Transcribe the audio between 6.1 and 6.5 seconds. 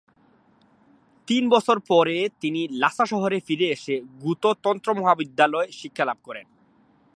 করেন।